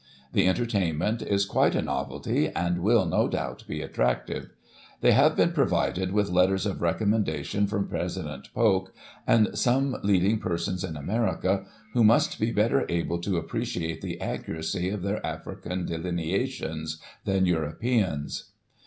[0.33, 4.49] The entertainment is quite a novelty, and will, no doubt, be attractive.
[5.01, 8.95] They have been provided with letters of recommendation from President Polk,
[9.27, 14.89] and some leading persons in America, who must be better able to appreciate the accuracy
[14.89, 18.45] of their African delineations than Europeans."